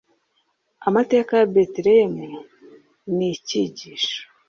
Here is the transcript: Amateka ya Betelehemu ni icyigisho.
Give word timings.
Amateka 0.87 1.31
ya 1.39 1.47
Betelehemu 1.53 2.25
ni 3.15 3.27
icyigisho. 3.35 4.19